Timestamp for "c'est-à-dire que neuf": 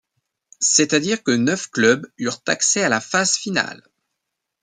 0.61-1.69